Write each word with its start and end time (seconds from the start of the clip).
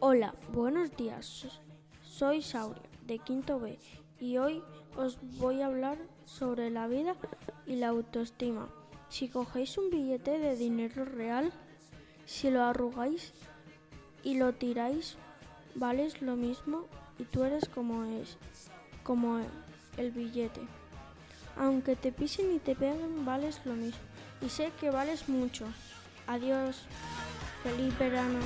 Hola, 0.00 0.34
buenos 0.52 0.96
días. 0.96 1.46
Soy 2.02 2.42
Sauria, 2.42 2.82
de 3.06 3.18
Quinto 3.18 3.60
B, 3.60 3.78
y 4.20 4.38
hoy 4.38 4.62
os 4.96 5.18
voy 5.38 5.62
a 5.62 5.66
hablar 5.66 5.98
sobre 6.24 6.70
la 6.70 6.86
vida 6.86 7.14
y 7.66 7.76
la 7.76 7.88
autoestima. 7.88 8.68
Si 9.08 9.28
cogéis 9.28 9.78
un 9.78 9.90
billete 9.90 10.38
de 10.38 10.56
dinero 10.56 11.04
real, 11.04 11.52
si 12.26 12.50
lo 12.50 12.62
arrugáis 12.62 13.32
y 14.22 14.38
lo 14.38 14.52
tiráis, 14.52 15.16
vales 15.74 16.20
lo 16.20 16.36
mismo 16.36 16.86
y 17.18 17.24
tú 17.24 17.44
eres 17.44 17.68
como 17.68 18.04
es, 18.04 18.38
como 19.02 19.40
el 19.96 20.10
billete. 20.10 20.60
Aunque 21.56 21.96
te 21.96 22.12
pisen 22.12 22.54
y 22.54 22.58
te 22.58 22.74
peguen, 22.74 23.24
vales 23.24 23.60
lo 23.64 23.74
mismo. 23.74 24.00
Y 24.40 24.48
sé 24.48 24.72
que 24.80 24.90
vales 24.90 25.28
mucho. 25.28 25.66
Adiós. 26.26 26.82
Feliz 27.62 27.96
verano. 27.98 28.40